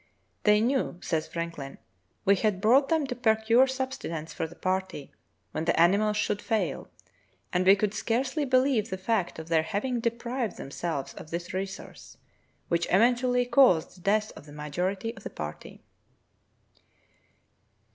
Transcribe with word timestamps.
"They 0.45 0.61
knew 0.61 0.97
[says 0.99 1.27
Franklin] 1.27 1.77
we 2.25 2.35
had 2.37 2.59
brought 2.59 2.89
them 2.89 3.05
to 3.05 3.15
procure 3.15 3.67
subsistence 3.67 4.33
for 4.33 4.47
the 4.47 4.55
party, 4.55 5.11
when 5.51 5.65
the 5.65 5.79
animals 5.79 6.17
should 6.17 6.41
fail, 6.41 6.89
and 7.53 7.67
we 7.67 7.75
could 7.75 7.93
scarcely 7.93 8.43
believe 8.43 8.89
the 8.89 8.97
fact 8.97 9.37
of 9.37 9.47
their 9.49 9.61
having 9.61 9.99
deprived 9.99 10.57
themselves 10.57 11.13
of 11.13 11.29
this 11.29 11.53
resource," 11.53 12.17
which 12.67 12.87
eventually 12.89 13.45
caused 13.45 13.95
the 13.95 14.01
death 14.01 14.31
of 14.35 14.47
the 14.47 14.53
majority 14.53 15.15
of 15.15 15.21
the 15.21 15.29
party. 15.29 15.83